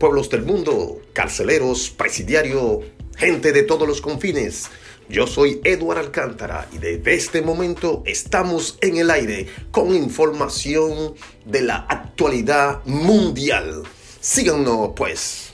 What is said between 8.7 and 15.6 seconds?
en el aire con información de la actualidad mundial. Síganos pues.